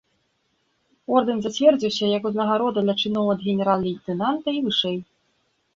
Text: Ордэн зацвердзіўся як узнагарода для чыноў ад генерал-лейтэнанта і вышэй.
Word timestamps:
Ордэн 1.19 1.39
зацвердзіўся 1.43 2.05
як 2.17 2.23
узнагарода 2.31 2.79
для 2.87 2.95
чыноў 3.03 3.25
ад 3.35 3.39
генерал-лейтэнанта 3.51 4.47
і 4.59 4.69
вышэй. 4.69 4.99